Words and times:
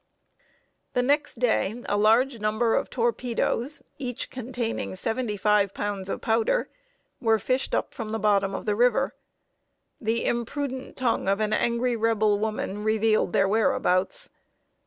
The 0.93 1.03
next 1.03 1.37
day, 1.37 1.83
a 1.87 1.95
large 1.95 2.39
number 2.39 2.73
of 2.73 2.89
torpedoes, 2.89 3.83
each 3.99 4.31
containing 4.31 4.95
seventy 4.95 5.37
five 5.37 5.75
pounds 5.75 6.09
of 6.09 6.21
powder, 6.21 6.69
were 7.21 7.37
fished 7.37 7.75
up 7.75 7.93
from 7.93 8.11
the 8.11 8.17
bottom 8.17 8.55
of 8.55 8.65
the 8.65 8.75
river. 8.75 9.13
The 9.99 10.25
imprudent 10.25 10.97
tongue 10.97 11.27
of 11.27 11.39
an 11.39 11.53
angry 11.53 11.95
Rebel 11.95 12.39
woman 12.39 12.83
revealed 12.83 13.31
their 13.31 13.47
whereabouts. 13.47 14.29